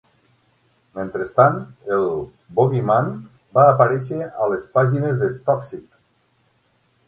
Mentrestant, 0.99 1.59
el 1.97 2.07
"Bogie 2.61 2.83
Man" 2.89 3.13
va 3.61 3.69
aparèixer 3.75 4.21
a 4.47 4.51
les 4.55 4.69
pàgines 4.79 5.25
de 5.25 5.33
"Tòxic!" 5.53 5.89